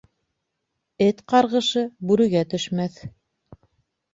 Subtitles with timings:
[1.07, 2.99] Эт ҡарғышы бүрегә төшмәҫ.